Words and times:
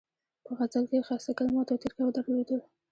په 0.45 0.51
غزل 0.57 0.83
کې 0.89 0.95
یې 0.99 1.05
ښایسته 1.07 1.31
کلمات 1.39 1.67
او 1.69 1.81
ترکیبات 1.83 2.13
درلودل. 2.15 2.61